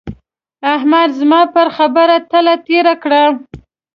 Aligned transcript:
احمد 0.75 1.09
زما 1.19 1.41
پر 1.53 1.67
خبره 1.77 2.17
تله 2.31 2.55
تېره 2.67 2.93
کړه. 3.03 3.23